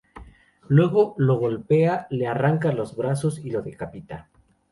Luego 0.67 1.13
lo 1.19 1.37
golpea, 1.37 2.07
le 2.09 2.25
arranca 2.25 2.71
los 2.73 2.95
brazos 2.97 3.37
y 3.45 3.51
lo 3.51 3.61
decapita. 3.61 4.29